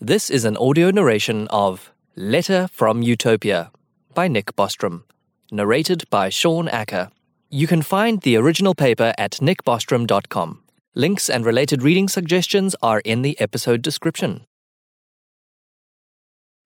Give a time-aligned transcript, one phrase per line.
[0.00, 3.72] This is an audio narration of Letter from Utopia
[4.14, 5.02] by Nick Bostrom,
[5.50, 7.10] narrated by Sean Acker.
[7.50, 10.62] You can find the original paper at nickbostrom.com.
[10.94, 14.46] Links and related reading suggestions are in the episode description.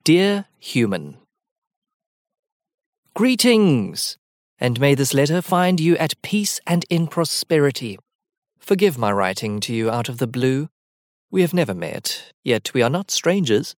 [0.04, 1.16] Dear Human,
[3.14, 4.18] Greetings!
[4.60, 7.98] And may this letter find you at peace and in prosperity.
[8.58, 10.68] Forgive my writing to you out of the blue.
[11.32, 13.74] We have never met, yet we are not strangers.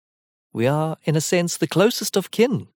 [0.54, 2.68] We are, in a sense, the closest of kin.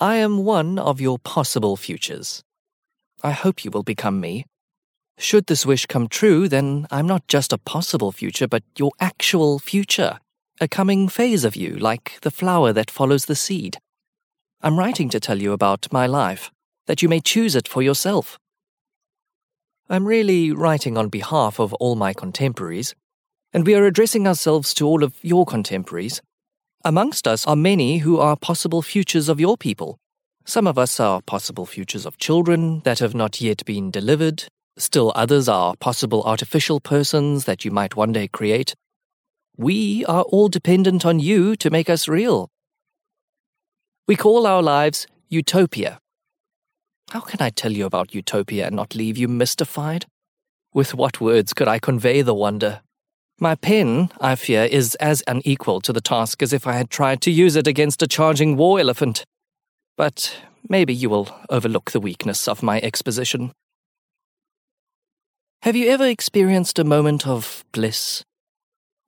[0.00, 2.42] I am one of your possible futures.
[3.22, 4.44] I hope you will become me.
[5.18, 9.60] Should this wish come true, then I'm not just a possible future, but your actual
[9.60, 10.18] future,
[10.60, 13.78] a coming phase of you, like the flower that follows the seed.
[14.62, 16.50] I'm writing to tell you about my life,
[16.86, 18.36] that you may choose it for yourself.
[19.88, 22.96] I'm really writing on behalf of all my contemporaries,
[23.52, 26.20] and we are addressing ourselves to all of your contemporaries.
[26.84, 29.98] Amongst us are many who are possible futures of your people.
[30.44, 34.44] Some of us are possible futures of children that have not yet been delivered.
[34.76, 38.74] Still others are possible artificial persons that you might one day create.
[39.56, 42.48] We are all dependent on you to make us real.
[44.06, 45.98] We call our lives utopia.
[47.10, 50.06] How can I tell you about utopia and not leave you mystified?
[50.72, 52.82] With what words could I convey the wonder?
[53.40, 57.20] My pen, I fear, is as unequal to the task as if I had tried
[57.22, 59.24] to use it against a charging war elephant.
[59.96, 63.52] But maybe you will overlook the weakness of my exposition.
[65.62, 68.24] Have you ever experienced a moment of bliss?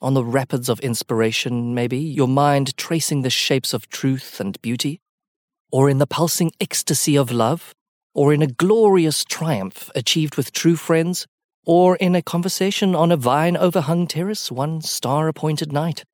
[0.00, 5.00] On the rapids of inspiration, maybe, your mind tracing the shapes of truth and beauty?
[5.72, 7.74] Or in the pulsing ecstasy of love?
[8.14, 11.26] or in a glorious triumph achieved with true friends,
[11.64, 16.04] or in a conversation on a vine overhung terrace one star appointed night.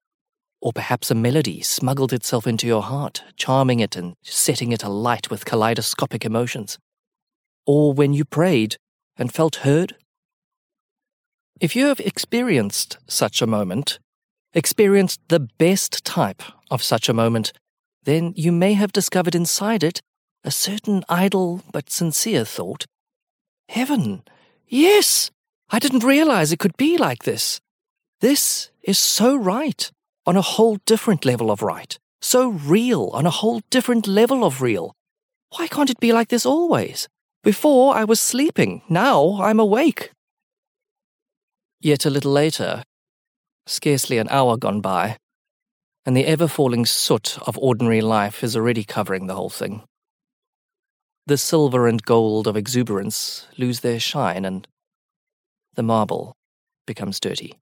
[0.60, 5.30] Or perhaps a melody smuggled itself into your heart, charming it and setting it alight
[5.30, 6.78] with kaleidoscopic emotions.
[7.66, 8.76] Or when you prayed
[9.16, 9.96] and felt heard.
[11.60, 13.98] If you have experienced such a moment,
[14.52, 17.52] experienced the best type of such a moment,
[18.04, 20.00] then you may have discovered inside it
[20.44, 22.86] a certain idle but sincere thought.
[23.68, 24.22] Heaven!
[24.68, 25.30] Yes!
[25.70, 27.60] I didn't realize it could be like this.
[28.20, 29.90] This is so right,
[30.24, 31.98] on a whole different level of right.
[32.20, 34.94] So real, on a whole different level of real.
[35.56, 37.08] Why can't it be like this always?
[37.42, 40.10] Before I was sleeping, now I'm awake.
[41.80, 42.82] Yet a little later,
[43.66, 45.18] scarcely an hour gone by,
[46.04, 49.82] and the ever falling soot of ordinary life is already covering the whole thing
[51.26, 54.68] the silver and gold of exuberance lose their shine and
[55.76, 56.36] the marble
[56.86, 57.58] becomes dirty.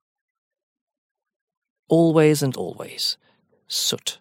[1.87, 3.17] Always and always,
[3.67, 4.19] soot,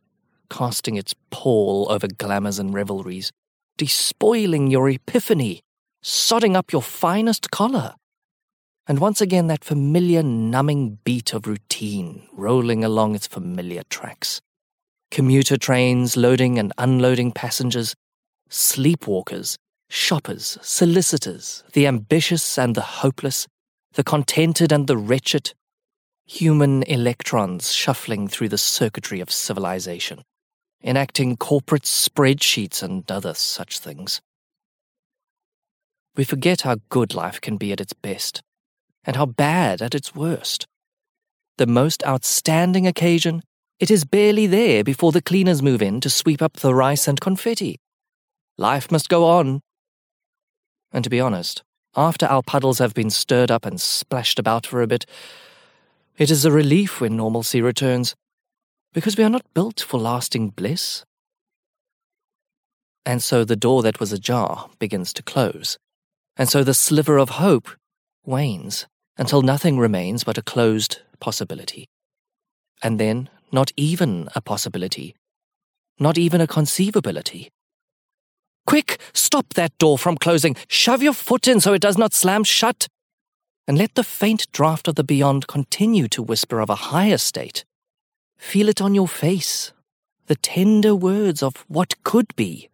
[0.51, 3.33] casting its pall over glamours and revelries,
[3.79, 5.63] despoiling your epiphany,
[6.03, 7.95] sodding up your finest collar.
[8.87, 14.43] And once again, that familiar numbing beat of routine rolling along its familiar tracks.
[15.11, 17.95] Commuter trains loading and unloading passengers,
[18.51, 19.57] sleepwalkers,
[19.89, 23.47] shoppers, solicitors, the ambitious and the hopeless,
[23.95, 25.55] the contented and the wretched,
[26.27, 30.23] human electrons shuffling through the circuitry of civilization,
[30.83, 34.21] enacting corporate spreadsheets and other such things.
[36.17, 38.43] We forget how good life can be at its best,
[39.05, 40.67] and how bad at its worst.
[41.59, 43.43] The most outstanding occasion,
[43.79, 47.21] it is barely there before the cleaners move in to sweep up the rice and
[47.21, 47.79] confetti.
[48.59, 49.61] Life must go on.
[50.93, 51.63] And to be honest,
[51.97, 55.07] after our puddles have been stirred up and splashed about for a bit,
[56.17, 58.15] it is a relief when normalcy returns,
[58.93, 61.05] because we are not built for lasting bliss.
[63.05, 65.77] And so the door that was ajar begins to close,
[66.37, 67.69] and so the sliver of hope
[68.25, 71.87] wanes until nothing remains but a closed possibility.
[72.83, 75.15] And then, not even a possibility,
[75.99, 77.49] not even a conceivability.
[78.67, 80.57] Quick, stop that door from closing.
[80.69, 82.89] Shove your foot in so it does not slam shut.
[83.67, 87.65] And let the faint draught of the beyond continue to whisper of a higher state.
[88.37, 89.73] Feel it on your face,
[90.27, 92.69] the tender words of what could be.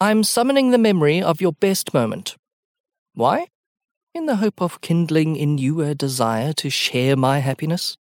[0.00, 2.36] I'm summoning the memory of your best moment.
[3.14, 3.48] Why?
[4.14, 7.96] In the hope of kindling in you a desire to share my happiness.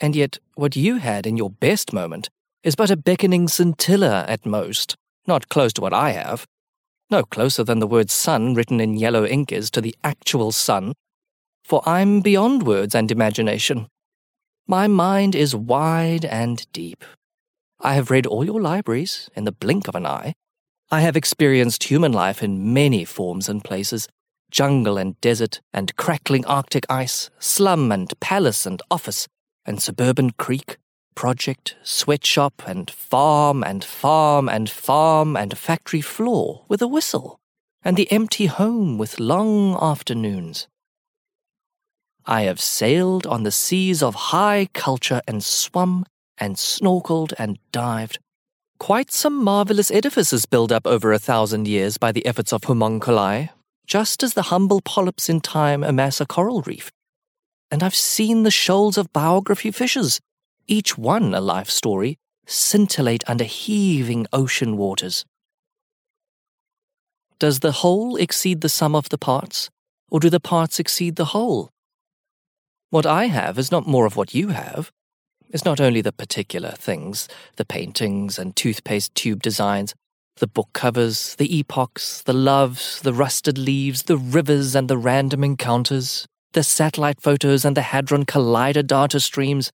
[0.00, 2.30] And yet, what you had in your best moment
[2.64, 4.96] is but a beckoning scintilla at most,
[5.26, 6.46] not close to what I have.
[7.10, 10.94] No closer than the word sun written in yellow ink is to the actual sun.
[11.62, 13.86] for I'm beyond words and imagination.
[14.66, 17.04] My mind is wide and deep.
[17.80, 20.34] I have read all your libraries in the blink of an eye.
[20.90, 24.08] I have experienced human life in many forms and places
[24.54, 29.26] jungle and desert, and crackling Arctic ice, slum and palace and office,
[29.66, 30.76] and suburban creek,
[31.14, 37.38] project, sweatshop, and farm and farm and farm and factory floor with a whistle,
[37.82, 40.68] and the empty home with long afternoons.
[42.26, 46.06] I have sailed on the seas of high culture and swum
[46.38, 48.18] and snorkeled and dived.
[48.78, 53.48] Quite some marvelous edifices built up over a thousand years by the efforts of homunculi,
[53.86, 56.90] just as the humble polyps in time amass a coral reef.
[57.70, 60.20] And I've seen the shoals of biography fishes,
[60.66, 65.24] each one a life story, scintillate under heaving ocean waters.
[67.38, 69.70] Does the whole exceed the sum of the parts,
[70.10, 71.70] or do the parts exceed the whole?
[72.90, 74.92] What I have is not more of what you have.
[75.50, 79.94] It's not only the particular things, the paintings and toothpaste tube designs,
[80.38, 85.44] the book covers, the epochs, the loves, the rusted leaves, the rivers and the random
[85.44, 89.70] encounters, the satellite photos and the Hadron Collider data streams.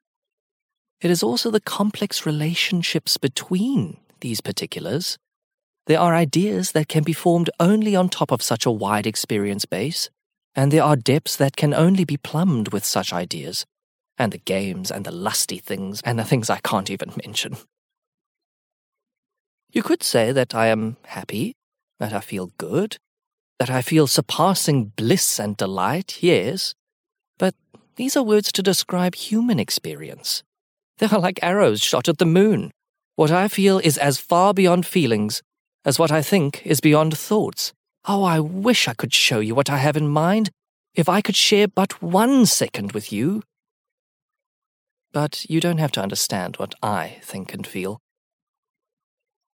[1.01, 5.19] It is also the complex relationships between these particulars.
[5.87, 9.65] There are ideas that can be formed only on top of such a wide experience
[9.65, 10.11] base,
[10.55, 13.65] and there are depths that can only be plumbed with such ideas,
[14.19, 17.57] and the games and the lusty things and the things I can't even mention.
[19.73, 21.55] You could say that I am happy,
[21.99, 22.99] that I feel good,
[23.59, 26.75] that I feel surpassing bliss and delight, yes,
[27.39, 27.55] but
[27.97, 30.43] these are words to describe human experience.
[31.01, 32.71] They are like arrows shot at the moon.
[33.17, 35.43] What I feel is as far beyond feelings
[35.83, 37.73] as what I think is beyond thoughts.
[38.07, 40.51] Oh, I wish I could show you what I have in mind,
[40.95, 43.43] if I could share but one second with you.
[45.13, 47.99] But you don't have to understand what I think and feel.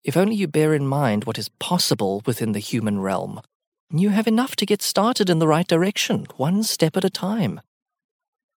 [0.03, 3.43] If only you bear in mind what is possible within the human realm,
[3.91, 7.61] you have enough to get started in the right direction, one step at a time.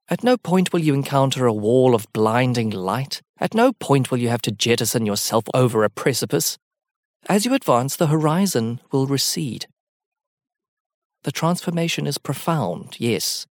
[0.09, 3.23] At no point will you encounter a wall of blinding light.
[3.39, 6.59] At no point will you have to jettison yourself over a precipice.
[7.29, 9.67] As you advance, the horizon will recede.
[11.25, 13.49] The transformation is profound, yes,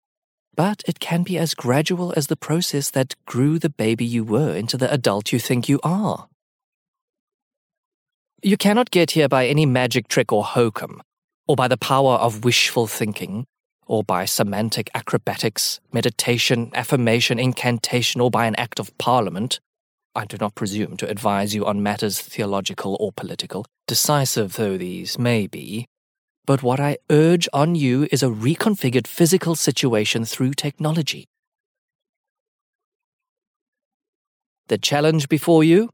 [0.54, 4.54] but it can be as gradual as the process that grew the baby you were
[4.54, 6.28] into the adult you think you are.
[8.42, 11.02] You cannot get here by any magic trick or hokum,
[11.48, 13.46] or by the power of wishful thinking,
[13.86, 19.60] or by semantic acrobatics, meditation, affirmation, incantation, or by an act of parliament.
[20.14, 25.18] I do not presume to advise you on matters theological or political, decisive though these
[25.18, 25.86] may be.
[26.44, 31.26] But what I urge on you is a reconfigured physical situation through technology.
[34.68, 35.90] The challenge before you?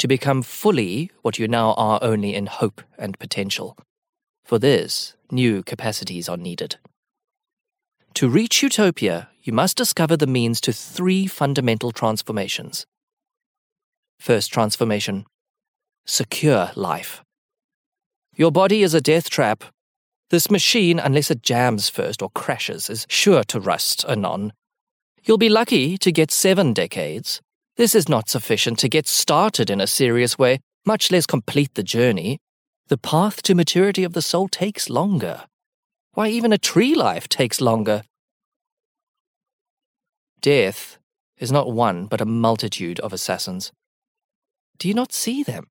[0.00, 3.76] To become fully what you now are only in hope and potential.
[4.44, 6.76] For this, new capacities are needed.
[8.16, 12.86] To reach utopia, you must discover the means to three fundamental transformations.
[14.18, 15.26] First transformation
[16.06, 17.22] secure life.
[18.34, 19.64] Your body is a death trap
[20.30, 24.52] this machine, unless it jams first or crashes, is sure to rust anon.
[25.22, 27.40] You'll be lucky to get seven decades.
[27.76, 31.84] This is not sufficient to get started in a serious way, much less complete the
[31.84, 32.38] journey.
[32.88, 35.44] The path to maturity of the soul takes longer.
[36.16, 38.02] Why, even a tree life takes longer.
[40.40, 40.96] Death
[41.36, 43.70] is not one but a multitude of assassins.
[44.78, 45.66] Do you not see them?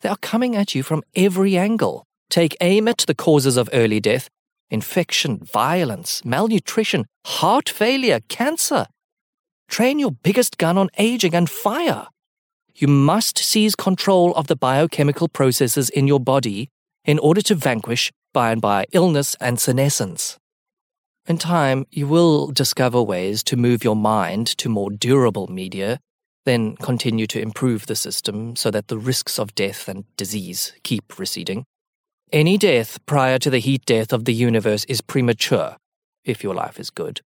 [0.00, 2.02] They are coming at you from every angle.
[2.28, 4.28] Take aim at the causes of early death
[4.68, 8.86] infection, violence, malnutrition, heart failure, cancer.
[9.68, 12.08] Train your biggest gun on aging and fire.
[12.74, 16.68] You must seize control of the biochemical processes in your body
[17.04, 20.38] in order to vanquish, by and by, illness and senescence.
[21.26, 26.00] In time, you will discover ways to move your mind to more durable media,
[26.44, 31.18] then continue to improve the system so that the risks of death and disease keep
[31.18, 31.64] receding.
[32.32, 35.76] Any death prior to the heat death of the universe is premature,
[36.24, 37.20] if your life is good.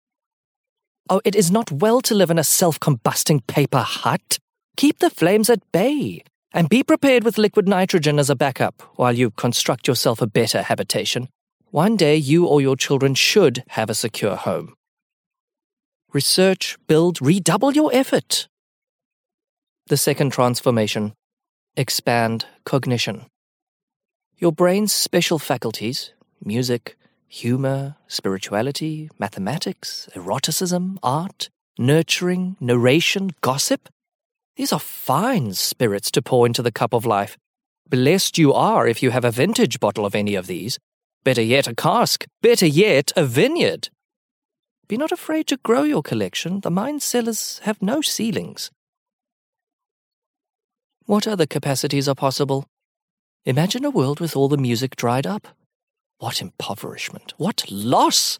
[1.09, 4.37] Oh, it is not well to live in a self combusting paper hut.
[4.75, 6.23] Keep the flames at bay,
[6.53, 10.61] and be prepared with liquid nitrogen as a backup while you construct yourself a better
[10.61, 11.29] habitation.
[11.71, 14.73] One day you or your children should have a secure home.
[16.13, 18.47] Research, build, redouble your effort.
[19.87, 21.13] The second transformation
[21.75, 23.25] expand cognition.
[24.37, 26.13] Your brain's special faculties
[26.43, 33.89] music, humor, spirituality, mathematics, eroticism, art, nurturing, narration, gossip.
[34.57, 37.37] These are fine spirits to pour into the cup of life.
[37.87, 40.79] Blessed you are if you have a vintage bottle of any of these.
[41.23, 42.25] Better yet, a cask.
[42.41, 43.89] Better yet, a vineyard.
[44.87, 46.61] Be not afraid to grow your collection.
[46.61, 48.71] The mine cellars have no ceilings.
[51.05, 52.65] What other capacities are possible?
[53.45, 55.47] Imagine a world with all the music dried up.
[56.17, 57.33] What impoverishment!
[57.37, 58.39] What loss!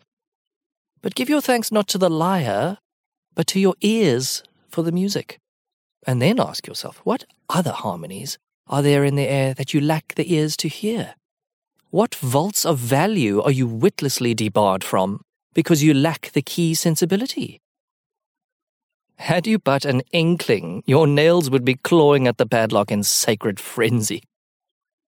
[1.04, 2.80] But give your thanks not to the lyre,
[3.36, 5.40] but to your ears for the music.
[6.08, 8.38] And then ask yourself, what other harmonies
[8.68, 11.16] are there in the air that you lack the ears to hear?
[11.90, 15.22] What vaults of value are you witlessly debarred from
[15.54, 17.60] because you lack the key sensibility?
[19.18, 23.60] Had you but an inkling, your nails would be clawing at the padlock in sacred
[23.60, 24.24] frenzy.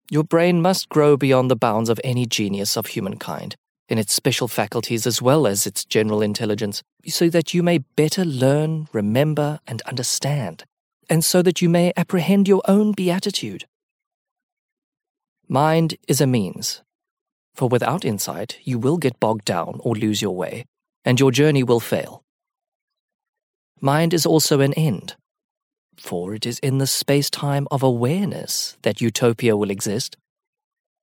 [0.09, 3.55] Your brain must grow beyond the bounds of any genius of humankind,
[3.87, 8.25] in its special faculties as well as its general intelligence, so that you may better
[8.25, 10.63] learn, remember, and understand,
[11.09, 13.65] and so that you may apprehend your own beatitude.
[15.47, 16.83] Mind is a means,
[17.55, 20.65] for without insight you will get bogged down or lose your way,
[21.03, 22.21] and your journey will fail.
[23.81, 25.15] Mind is also an end,
[25.97, 30.17] for it is in the space time of awareness that utopia will exist.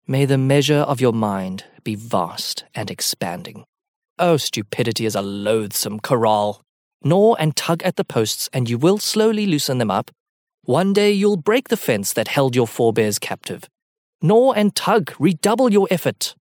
[0.06, 3.64] May the measure of your mind be vast and expanding.
[4.18, 6.62] Oh, stupidity is a loathsome corral.
[7.02, 10.10] Gnaw and tug at the posts, and you will slowly loosen them up.
[10.64, 13.68] One day you'll break the fence that held your forebears captive.
[14.22, 16.34] Gnaw and tug, redouble your effort.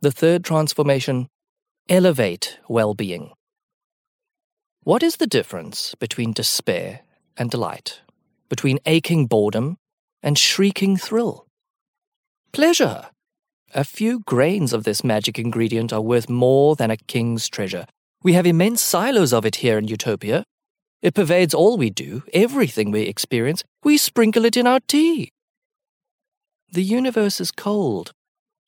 [0.00, 1.28] The third transformation
[1.88, 3.30] elevate well being.
[4.82, 7.00] What is the difference between despair
[7.38, 8.02] and delight?
[8.50, 9.78] Between aching boredom
[10.22, 11.46] and shrieking thrill?
[12.52, 13.08] Pleasure.
[13.74, 17.86] A few grains of this magic ingredient are worth more than a king's treasure.
[18.24, 20.44] We have immense silos of it here in Utopia.
[21.02, 23.62] It pervades all we do, everything we experience.
[23.82, 25.28] We sprinkle it in our tea.
[26.72, 28.12] The universe is cold.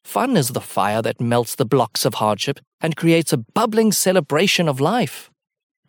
[0.05, 4.69] Fun is the fire that melts the blocks of hardship and creates a bubbling celebration
[4.69, 5.31] of life.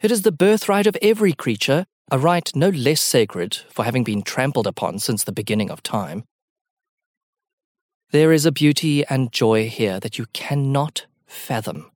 [0.01, 4.21] It is the birthright of every creature, a right no less sacred for having been
[4.21, 6.23] trampled upon since the beginning of time.
[8.11, 11.91] There is a beauty and joy here that you cannot fathom.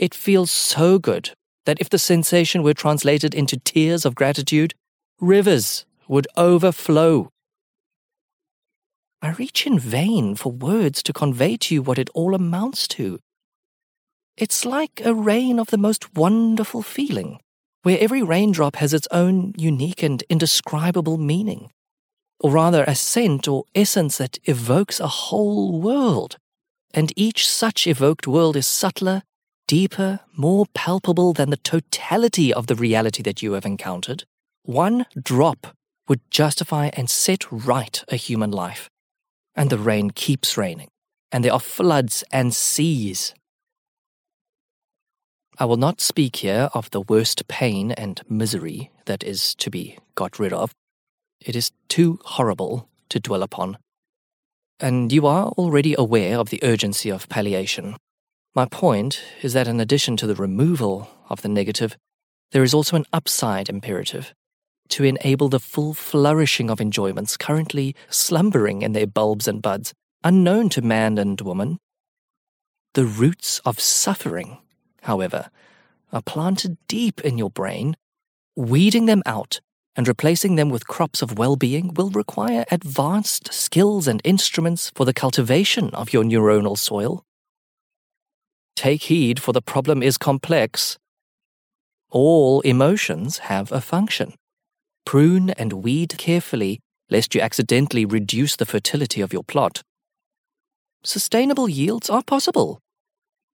[0.00, 1.32] It feels so good
[1.66, 4.72] that if the sensation were translated into tears of gratitude,
[5.20, 7.28] rivers would overflow.
[9.20, 13.20] I reach in vain for words to convey to you what it all amounts to.
[14.38, 17.38] It's like a rain of the most wonderful feeling,
[17.82, 21.70] where every raindrop has its own unique and indescribable meaning,
[22.40, 26.38] or rather a scent or essence that evokes a whole world,
[26.94, 29.24] and each such evoked world is subtler,
[29.70, 34.24] deeper, more palpable than the totality of the reality that you have encountered.
[34.64, 35.76] One drop
[36.08, 38.90] would justify and set right a human life.
[39.54, 40.88] And the rain keeps raining,
[41.30, 43.34] and there are floods and seas
[45.60, 49.98] I will not speak here of the worst pain and misery that is to be
[50.14, 50.72] got rid of.
[51.38, 53.76] It is too horrible to dwell upon.
[54.80, 57.96] And you are already aware of the urgency of palliation.
[58.54, 61.96] My point is that in addition to the removal of the negative,
[62.52, 64.34] there is also an upside imperative
[64.88, 70.68] to enable the full flourishing of enjoyments currently slumbering in their bulbs and buds, unknown
[70.70, 71.78] to man and woman.
[72.94, 74.58] The roots of suffering
[75.02, 75.50] however,
[76.12, 77.96] are planted deep in your brain,
[78.56, 79.60] weeding them out
[79.96, 85.04] and replacing them with crops of well being will require advanced skills and instruments for
[85.04, 87.24] the cultivation of your neuronal soil.
[88.80, 90.96] Take heed, for the problem is complex.
[92.10, 94.32] All emotions have a function.
[95.04, 99.82] Prune and weed carefully, lest you accidentally reduce the fertility of your plot.
[101.04, 102.80] Sustainable yields are possible,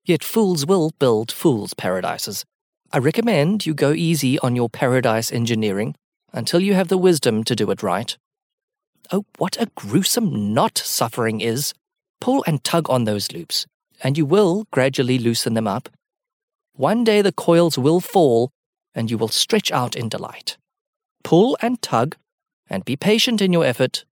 [0.05, 2.46] Yet fools will build fools' paradises.
[2.94, 5.96] I recommend you go easy on your paradise engineering
[6.34, 8.15] until you have the wisdom to do it right.
[9.12, 11.74] Oh, what a gruesome knot suffering is!
[12.22, 13.65] Pull and tug on those loops,
[14.06, 15.90] and you will gradually loosen them up.
[16.74, 18.52] One day the coils will fall,
[18.94, 20.58] and you will stretch out in delight.
[21.24, 22.16] Pull and tug,
[22.70, 24.06] and be patient in your effort,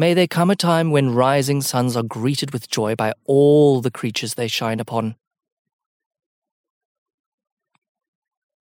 [0.00, 3.90] May there come a time when rising suns are greeted with joy by all the
[3.90, 5.16] creatures they shine upon.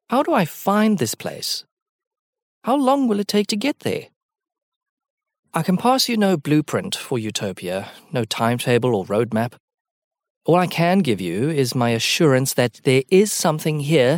[0.10, 1.64] How do I find this place?
[2.66, 4.08] How long will it take to get there?
[5.54, 9.54] I can pass you no blueprint for utopia, no timetable or roadmap.
[10.50, 14.18] All I can give you is my assurance that there is something here,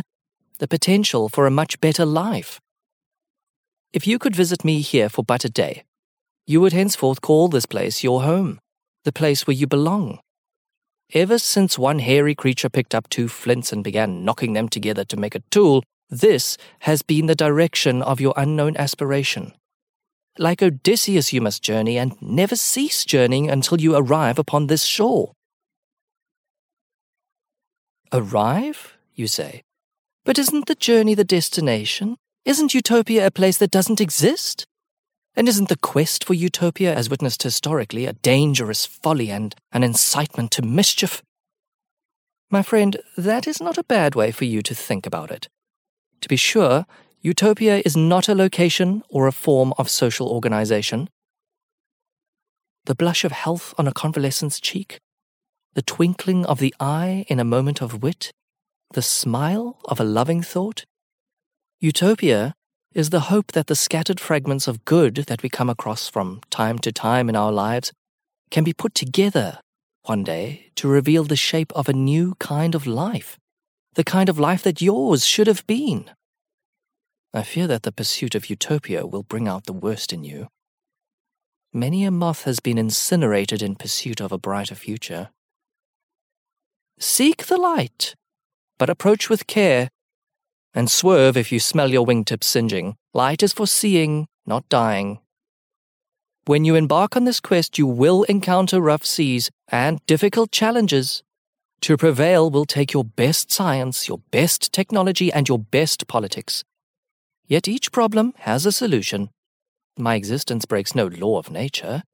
[0.60, 2.58] the potential for a much better life.
[3.92, 5.82] If you could visit me here for but a day,
[6.46, 8.60] you would henceforth call this place your home,
[9.04, 10.20] the place where you belong.
[11.12, 15.18] Ever since one hairy creature picked up two flints and began knocking them together to
[15.18, 16.56] make a tool, this
[16.88, 19.52] has been the direction of your unknown aspiration.
[20.38, 25.34] Like Odysseus, you must journey and never cease journeying until you arrive upon this shore.
[28.12, 29.62] Arrive, you say?
[30.24, 32.16] But isn't the journey the destination?
[32.44, 34.66] Isn't Utopia a place that doesn't exist?
[35.34, 40.50] And isn't the quest for utopia, as witnessed historically, a dangerous folly and an incitement
[40.52, 41.22] to mischief?
[42.50, 45.48] My friend, that is not a bad way for you to think about it.
[46.20, 46.84] To be sure,
[47.22, 51.08] utopia is not a location or a form of social organization.
[52.84, 54.98] The blush of health on a convalescent's cheek,
[55.74, 58.30] the twinkling of the eye in a moment of wit,
[58.92, 60.84] the smile of a loving thought.
[61.80, 62.54] Utopia
[62.94, 66.78] is the hope that the scattered fragments of good that we come across from time
[66.78, 67.92] to time in our lives
[68.50, 69.60] can be put together
[70.04, 73.38] one day to reveal the shape of a new kind of life,
[73.94, 76.10] the kind of life that yours should have been.
[77.32, 80.48] I fear that the pursuit of utopia will bring out the worst in you.
[81.72, 85.30] Many a moth has been incinerated in pursuit of a brighter future.
[87.02, 88.14] Seek the light,
[88.78, 89.90] but approach with care
[90.72, 92.94] and swerve if you smell your wingtips singeing.
[93.12, 95.18] Light is for seeing, not dying.
[96.44, 101.24] When you embark on this quest, you will encounter rough seas and difficult challenges.
[101.80, 106.62] To prevail will take your best science, your best technology, and your best politics.
[107.48, 109.30] Yet each problem has a solution.
[109.98, 112.04] My existence breaks no law of nature.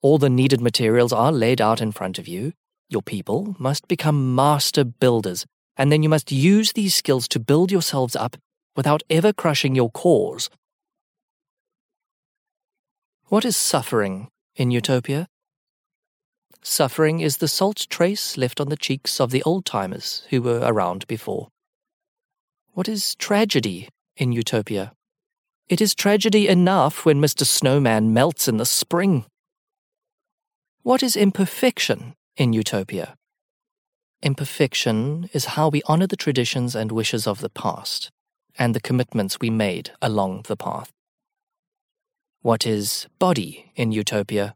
[0.00, 2.54] All the needed materials are laid out in front of you.
[2.90, 7.70] Your people must become master builders, and then you must use these skills to build
[7.70, 8.36] yourselves up
[8.74, 10.50] without ever crushing your cause.
[13.28, 15.28] What is suffering in Utopia?
[16.62, 20.58] Suffering is the salt trace left on the cheeks of the old timers who were
[20.58, 21.46] around before.
[22.72, 24.92] What is tragedy in Utopia?
[25.68, 27.46] It is tragedy enough when Mr.
[27.46, 29.26] Snowman melts in the spring.
[30.82, 33.16] What is imperfection in Utopia?
[34.22, 38.10] Imperfection is how we honor the traditions and wishes of the past
[38.58, 40.90] and the commitments we made along the path.
[42.42, 44.54] What is body in Utopia?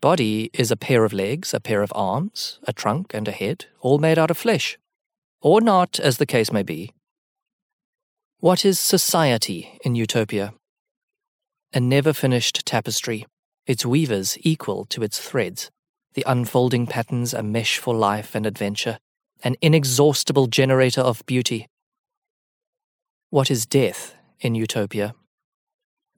[0.00, 3.66] Body is a pair of legs, a pair of arms, a trunk, and a head,
[3.80, 4.78] all made out of flesh.
[5.40, 6.92] Or not, as the case may be.
[8.38, 10.54] What is society in Utopia?
[11.74, 13.26] A never finished tapestry,
[13.66, 15.72] its weavers equal to its threads
[16.18, 18.98] the unfolding patterns a mesh for life and adventure,
[19.44, 21.68] an inexhaustible generator of beauty.
[23.30, 25.14] What is death in Utopia?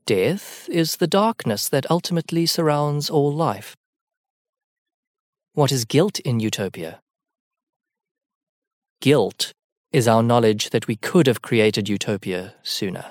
[0.06, 3.76] Death is the darkness that ultimately surrounds all life.
[5.52, 7.02] What is guilt in Utopia?
[9.02, 9.52] Guilt
[9.92, 13.04] is our knowledge that we could have created Utopia sooner.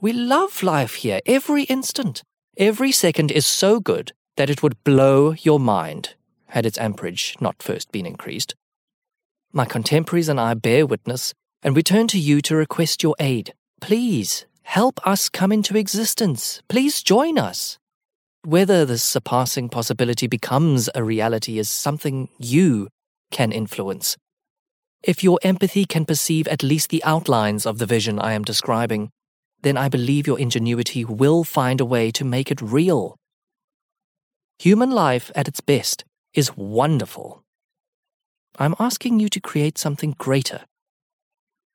[0.00, 2.22] We love life here every instant.
[2.58, 6.14] Every second is so good that it would blow your mind
[6.48, 8.54] had its amperage not first been increased.
[9.54, 13.54] My contemporaries and I bear witness, and we turn to you to request your aid.
[13.80, 16.60] Please help us come into existence.
[16.68, 17.78] Please join us.
[18.44, 22.88] Whether this surpassing possibility becomes a reality is something you
[23.30, 24.18] can influence.
[25.02, 29.10] If your empathy can perceive at least the outlines of the vision I am describing,
[29.62, 33.16] then I believe your ingenuity will find a way to make it real.
[34.58, 37.42] Human life at its best is wonderful.
[38.58, 40.62] I'm asking you to create something greater.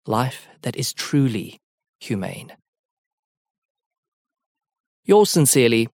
[0.06, 1.60] Life that is truly
[2.00, 2.54] humane.
[5.04, 5.90] Yours sincerely,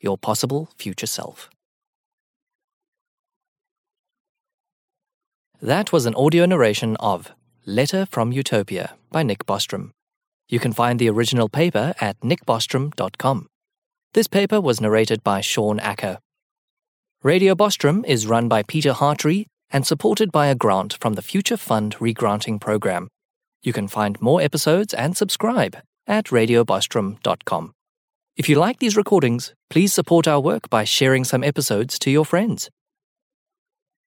[0.00, 1.50] your possible future self.
[5.60, 7.32] That was an audio narration of
[7.66, 9.90] Letter from Utopia by Nick Bostrom.
[10.48, 13.48] You can find the original paper at nickbostrom.com.
[14.14, 16.18] This paper was narrated by Sean Acker.
[17.22, 21.56] Radio Bostrom is run by Peter Hartree and supported by a grant from the Future
[21.56, 23.08] Fund Regranting Program.
[23.62, 27.72] You can find more episodes and subscribe at radiobostrom.com.
[28.36, 32.24] If you like these recordings, please support our work by sharing some episodes to your
[32.24, 32.70] friends.